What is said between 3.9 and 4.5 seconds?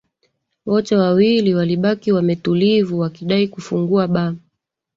baa